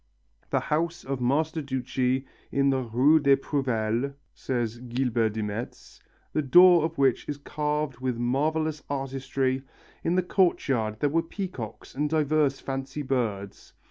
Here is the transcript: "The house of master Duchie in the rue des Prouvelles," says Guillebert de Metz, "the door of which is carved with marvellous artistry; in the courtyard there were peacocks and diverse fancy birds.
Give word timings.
"The 0.49 0.61
house 0.61 1.03
of 1.03 1.21
master 1.21 1.61
Duchie 1.61 2.25
in 2.51 2.71
the 2.71 2.81
rue 2.81 3.19
des 3.19 3.35
Prouvelles," 3.35 4.13
says 4.33 4.79
Guillebert 4.79 5.33
de 5.33 5.43
Metz, 5.43 5.99
"the 6.33 6.41
door 6.41 6.83
of 6.83 6.97
which 6.97 7.29
is 7.29 7.37
carved 7.37 7.99
with 7.99 8.17
marvellous 8.17 8.81
artistry; 8.89 9.61
in 10.03 10.15
the 10.15 10.23
courtyard 10.23 11.01
there 11.01 11.11
were 11.11 11.21
peacocks 11.21 11.93
and 11.93 12.09
diverse 12.09 12.59
fancy 12.59 13.03
birds. 13.03 13.73